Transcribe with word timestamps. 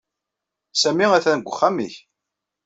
Sami 0.81 1.05
atan 1.17 1.39
deg 1.41 1.47
uxxam-nnek. 1.49 1.95